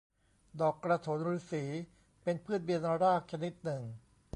[0.61, 1.63] ดอกกระโถนฤๅษี
[2.23, 3.81] เป็นพืชเบียนรากชนิดหนึ่ง